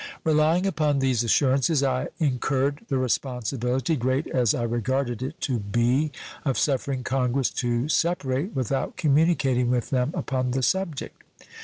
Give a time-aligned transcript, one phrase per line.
[0.23, 6.11] Relying upon these assurances, I incurred the responsibility, great as I regarded it to be,
[6.43, 11.21] of suffering Congress to separate without communicating with them upon the subject.